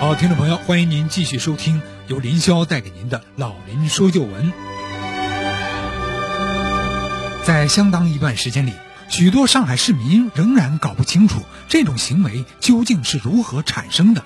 [0.00, 4.52] 好，听众朋友，欢迎您继续收听由林霄带给您的《老林说旧闻》。
[7.44, 8.72] 在相当一段时间里，
[9.08, 14.22] 许多上海市民仍然搞不清楚这种行为究竟是如何产生的。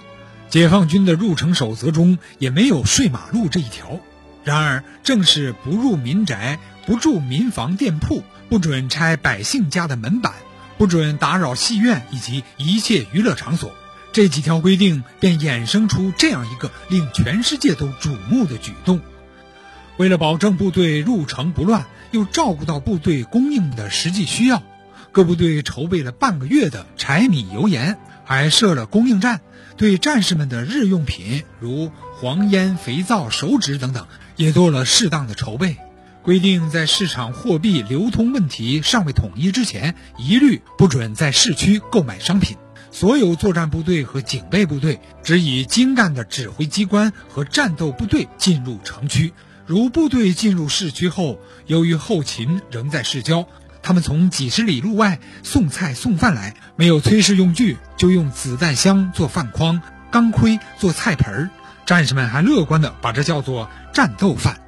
[0.50, 3.98] 解放军的入城守则中也没有睡马路这一条。
[4.44, 10.34] 然而，正是不入民宅、不住民房店铺、不准拆百姓家的门板、
[10.76, 13.72] 不准打扰戏院以及一切娱乐场所。
[14.12, 19.00] 这几条规定便衍生出这样一个令全世界都瞩目的举动：
[19.96, 24.62] 为了保证部队入城不乱，又照顾到部队供应的实际需要，
[25.12, 29.40] 各部队筹备了半个月的柴米油盐，还设了供应站，
[29.78, 35.78] 对战士们的日用品如黄烟、肥皂、手纸等等，也做了适当的筹备。
[36.22, 42.58] 规定在市场货币流通问题尚未统一之前，一律不准在市区购买商品。
[42.92, 49.32] 所有作战部队和警备部队只以精干的指挥机关和战斗部队进入城区。
[49.66, 53.48] 如部队进入市区后，由于后勤仍在市郊，
[53.82, 61.50] 他们从几十里路外送菜送饭来，没有炊事用具，就用子弹箱做饭筐，钢盔做菜盆儿。
[61.86, 64.60] 战士们还乐观地把这叫做战斗饭。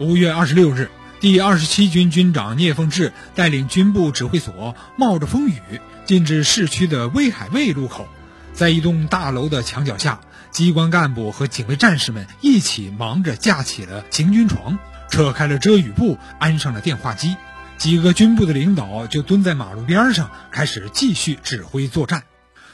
[0.00, 5.60] 五月二十六日，第二十七军军长聂凤智带领军部指挥所冒着风雨。
[6.04, 8.06] 进至市区的威海卫路口，
[8.52, 10.20] 在一栋大楼的墙角下，
[10.52, 14.78] 机关干部和警卫战士们一起忙着架起了行军床，
[15.10, 17.34] 扯开了遮雨布，安上了电话机。
[17.76, 22.22] 几个军部的领导就蹲在马路边上，开始继续指挥作战。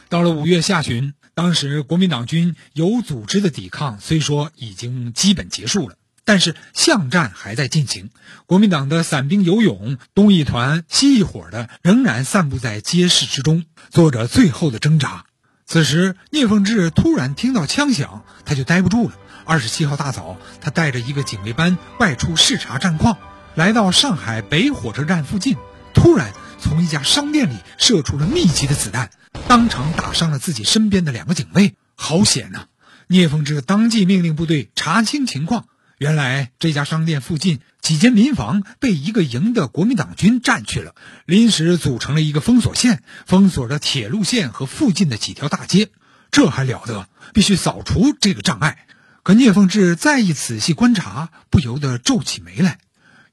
[0.09, 5.95] 到了五月下旬，当时国民党军有组织的抵抗虽说已经基本结束了。
[6.25, 8.09] 但是巷战还在进行，
[8.45, 15.25] 国民党的散兵游勇，东一团西一伙的，仍然散布在街市之中，做着最后的挣扎。
[15.65, 19.15] 此时，聂凤智突然听到枪响，他就待不住了。
[19.45, 23.17] 二十七号大早，他带着一个警卫班外出视察战况，
[23.55, 25.57] 来到上海北火车站附近，
[25.93, 29.09] 突然从一家商店里射出了密集的子弹，
[29.49, 31.75] 当场打伤了自己身边的两个警卫。
[31.95, 32.65] 好险呐！
[33.07, 35.65] 聂凤智当即命令部队查清情况。
[35.97, 40.95] 原来这家商店附近几间民房被一个营的国民党军占去了，
[41.25, 45.89] 临时组成了一个封锁线，封锁着铁路线和附近的几条大街。
[46.31, 47.07] 这还了得！
[47.33, 48.87] 必须扫除这个障碍。
[49.21, 52.79] 可聂凤智再一仔细观察，不由得皱起眉来。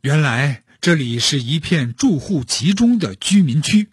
[0.03, 3.89] 原来这里是一片住户集中的居民区，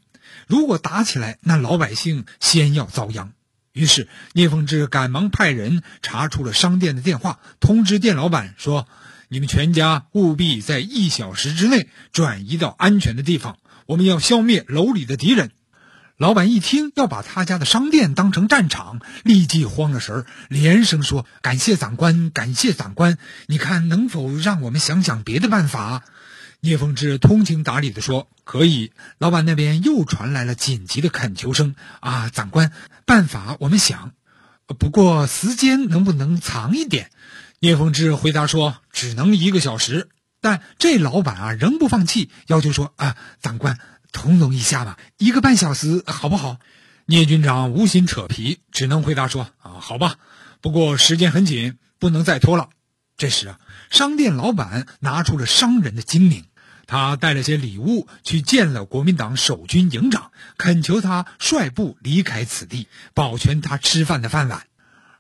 [0.45, 3.31] 如果打起来，那老百姓先要遭殃。
[3.77, 8.88] 于是，聂凤智赶忙派人查出了商店的电话，通知店老板说
[9.29, 15.51] ：“你们全家务必在一小时之内转移到安全的地方，我们要消灭楼里的敌人。”
[16.17, 23.19] 老板一听要把他家的商店当成战场，立即慌了神儿，连声说：“感谢长官，感谢长官！
[23.45, 26.03] 你看能否让我们想想别的办法？”
[26.59, 32.72] 聂凤智通情达理地说：“可以。”老板那边又传来了紧急的恳求声：“啊，长官，
[33.06, 34.13] 办法我们想，
[34.66, 37.12] 不过时间能不能长一点？”
[37.59, 40.09] 聂凤智回答说：“只能一个小时。”
[40.41, 43.79] 但这老板啊仍不放弃，要求说：“啊，长官，
[44.12, 46.57] 通融一下吧，一个半小时好不好？”
[47.06, 50.18] 聂军长无心扯皮，只能回答说：“啊，好吧，
[50.62, 52.69] 不过时间很紧，不能再拖了。”
[53.17, 56.45] 这时啊，商店老板拿出了商人的精明，
[56.85, 64.67] 他带了些礼物去见了国民党守军营长，恳求他率部离开此地，保全他吃饭的饭碗。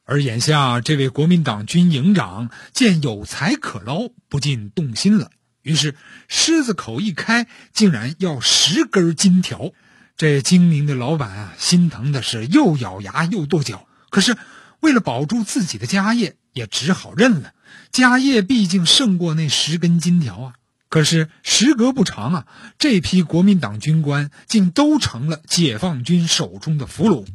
[0.05, 5.31] 而眼下这位国民党军营长见有财可捞，不禁动心了，
[5.63, 5.95] 于是
[6.27, 9.71] 狮子口一开，竟然要十根金条。
[10.15, 14.37] 这精明的老板啊，心疼的是又咬牙又跺脚，可是
[14.79, 17.53] 为了保住自己的家业，也只好认了。
[17.91, 20.53] 家业毕竟胜过那十根金条啊！
[20.89, 22.45] 可是时隔不长啊，
[22.79, 27.25] 这批国民党军官竟都成了解放军手中的俘虏。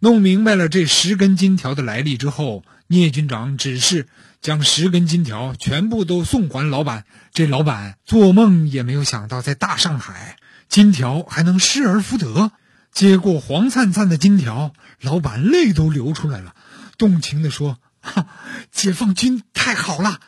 [0.00, 4.06] 弄明白了这十根金条的来历之后，聂军长指示
[4.40, 7.04] 将十根金条全部都送还老板。
[7.32, 10.36] 这老板做梦也没有想到，在大上海，
[10.68, 12.52] 金条还能失而复得。
[12.92, 16.54] 接过黄灿灿的金条，老板泪都流出来了，
[16.96, 17.78] 动情地说。
[18.04, 18.26] 哈，
[18.72, 20.18] 解放军太好了，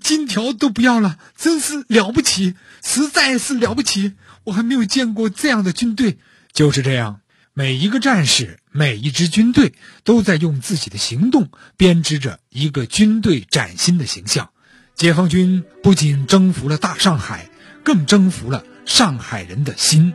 [0.00, 4.14] 金条都不要了，真是了不起，实在是了不起。
[4.44, 6.16] 我还没有见过这样的军队。
[6.54, 7.20] 就是这样，
[7.52, 9.74] 每一个战士，每一支军队，
[10.04, 14.48] 都在用自己的行动编织着一个军队崭新的形象。
[14.94, 17.50] 解放军不仅征服了大上海，
[17.84, 20.14] 更征服了上海人的心。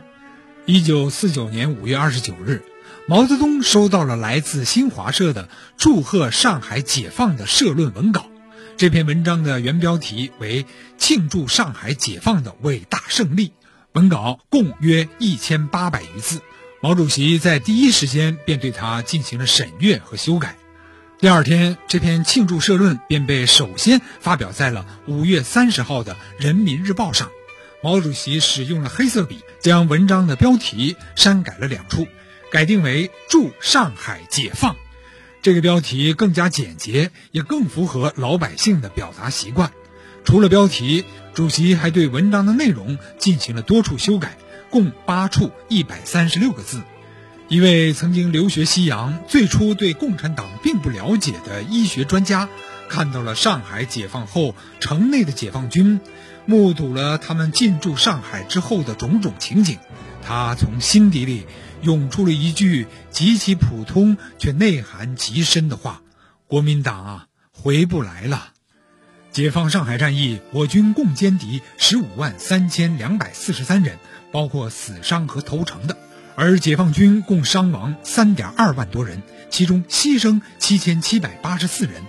[0.66, 2.73] 一九四九年五月二十九日。
[3.06, 8.26] 毛泽东收到了来自新华社的祝贺上海解放的社论文稿。
[8.76, 10.66] 这篇文章的原标题为
[10.98, 13.52] “庆祝上海解放的伟大胜利”，
[13.92, 16.40] 文稿共约一千八百余字。
[16.80, 20.56] 毛主席在第一时间便对他进行了审阅和修改。
[21.20, 27.30] 第二天，这篇庆祝社论便被首先发表在了五月三十号的《人民日报》上。
[27.82, 32.08] 毛主席使用了黑色笔，将文章的标题删改了两处，
[32.54, 34.76] 改定为“祝上海解放”。
[35.42, 39.72] 这个标题更加简洁，也更符合老百姓的表达习惯。
[40.22, 41.04] 除了标题，
[41.34, 44.38] 主席还对文章的内容进行了多处修改，
[44.70, 46.82] 共八处，一百三十六个字。
[47.48, 52.48] 一位曾经留学西洋、最初对共产党并不了解的医学专家，
[52.88, 55.98] 看到了上海解放后城内的解放军，
[56.46, 59.80] 目睹了他们进驻上海之后的种种情景，
[60.22, 61.48] 他从心底里。
[61.84, 66.02] 涌出了一句极其普通却内涵极深的话
[66.48, 68.48] ：“国民党啊，回不来了。”
[69.30, 73.98] 解放上海战役，我军共歼敌十五万三千两百四十三人，
[74.30, 75.96] 包括死伤和投诚的；
[76.36, 82.02] 而解放军共伤亡三点二万多人，其中牺牲七千七百八十四人。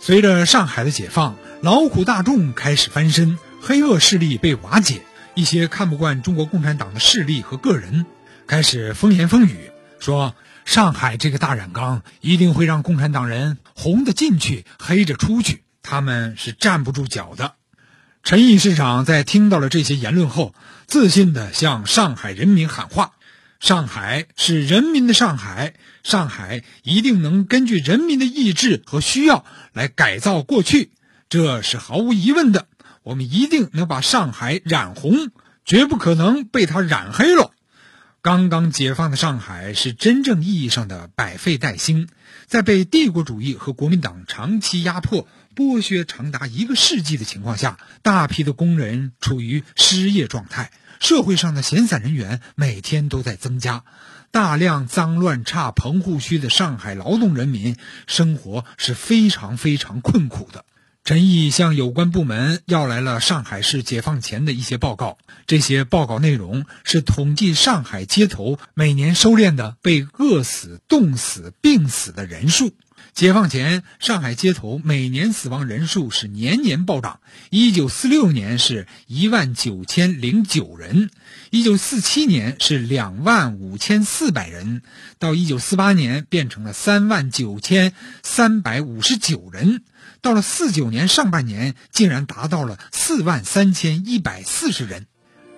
[0.00, 5.02] 随着上海的解放，劳苦大众开始翻身，黑恶势力被瓦解，
[5.34, 8.06] 一些看不惯中国共产党的势力和个人。
[8.46, 17.54] 开始风言风语，说上海这个大染缸一定会让共产党人红的进去，黑着出去，他们是站不住脚的。
[18.22, 20.54] 陈毅市长在听到了这些言论后，
[20.86, 23.14] 自信地向上海人民喊话
[23.58, 30.92] ：“上海是人民的上海，上海一定能根据人民的意志和需要来改造过去，
[31.28, 32.68] 这是毫无疑问的。
[33.02, 35.30] 我们一定能把上海染红，
[35.64, 37.50] 绝不可能被它染黑了。”
[38.26, 42.08] 刚刚解放的上海是真正意义上的百废待兴，
[42.46, 53.84] 在被帝国主义和国民党长期压迫、剥削长达一个世纪的情况下，大批的工人处于失业状态，社会上的闲散人员每天都在增加，
[54.32, 57.76] 大量脏乱差、棚户区的上海劳动人民
[58.08, 60.64] 生活是非常非常困苦的。
[61.06, 72.72] 陈毅向有关部门要来了上海市解放前的一些报告，这些报告内容是统计上海街头每年收敛的被饿死、冻死、病死的人数。
[73.16, 77.20] 解放前，上海街头每年死亡人数是年年暴涨。
[77.48, 81.08] 一九四六年是一万九千零九人，
[81.48, 84.82] 一九四七年是两万五千四百人，
[85.18, 89.82] 到一九四八年变成了三万九千三百五十九人。
[90.20, 95.06] 到了四九年上半年，竟然达到了四万三千一百四十人。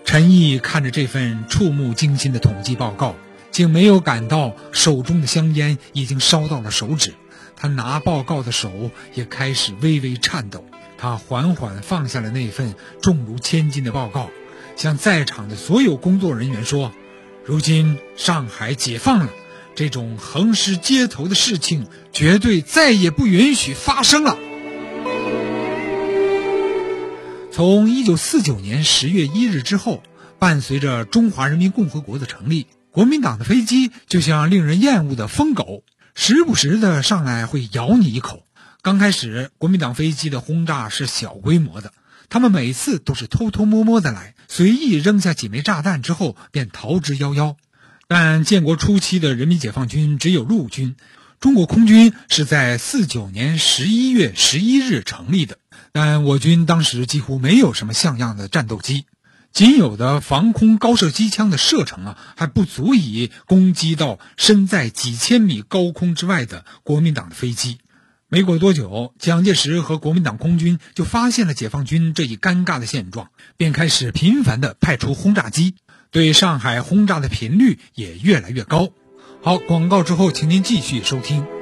[0.04, 3.16] 陈毅看着这份触目惊心的统计报告，
[3.50, 7.14] 竟没有感到手中的香烟已经烧到了手指。
[7.58, 10.64] 他拿报告的手也开始微微颤抖。
[10.96, 14.30] 他缓缓放下了那份重如千斤的报告，
[14.76, 16.92] 向在场的所有工作人员说
[17.44, 19.30] ：“如今上海解放了。”
[19.74, 24.36] 这种横尸街头的事情绝对再也不允许发生了。
[27.52, 30.02] 从一九四九年十月一日之后，
[30.40, 35.84] 伴随着中华人民共和国的成立，国民党的飞机就像令人厌恶的疯狗，
[36.20, 38.42] 时不时的上来会咬你一口。
[38.82, 41.92] 刚开始，国民党飞机的轰炸是小规模的，
[42.28, 47.54] 他们每次都是偷偷摸摸的来，随意扔下几枚炸弹之后便逃之夭夭。
[48.08, 50.96] 但建国初期的人民解放军只有陆军，
[51.38, 55.58] 中国空军是在四九年十一月十一日成立的。
[55.92, 59.06] 但我军当时几乎没有什么像样的战斗机，
[59.52, 67.78] 仅有的防空高射机枪的射程啊，还不足以攻击到身在几千米高空之外的国民党的飞机。
[68.28, 75.74] 没过多久，蒋介石和国民党空军就发现了解放军这一尴尬的现状，便开始频繁地派出轰炸机。
[76.10, 78.90] 对上海轰炸的频率也越来越高。
[79.42, 81.57] 好，广告之后，请您继续收听。